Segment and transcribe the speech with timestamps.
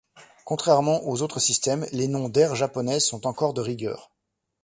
[0.45, 4.11] Contrairement aux autres systèmes, les noms d'ères japonaises sont encore de rigueur.